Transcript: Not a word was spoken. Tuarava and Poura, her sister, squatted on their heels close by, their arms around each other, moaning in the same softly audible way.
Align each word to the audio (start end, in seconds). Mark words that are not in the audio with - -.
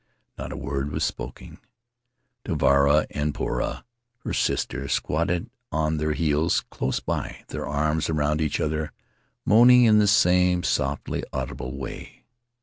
Not 0.35 0.51
a 0.51 0.57
word 0.57 0.91
was 0.91 1.03
spoken. 1.03 1.59
Tuarava 2.43 3.05
and 3.11 3.35
Poura, 3.35 3.83
her 4.23 4.33
sister, 4.33 4.87
squatted 4.87 5.51
on 5.71 5.97
their 5.97 6.13
heels 6.13 6.61
close 6.71 6.99
by, 6.99 7.43
their 7.49 7.67
arms 7.67 8.09
around 8.09 8.41
each 8.41 8.59
other, 8.59 8.93
moaning 9.45 9.83
in 9.83 9.99
the 9.99 10.07
same 10.07 10.63
softly 10.63 11.23
audible 11.31 11.77
way. 11.77 12.25